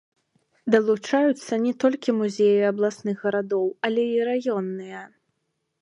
Далучаюцца 0.75 1.53
не 1.65 1.73
толькі 1.85 2.17
музеі 2.21 2.65
абласных 2.73 3.15
гарадоў, 3.27 3.65
але 3.91 4.03
і 4.15 4.21
раённыя. 4.33 5.09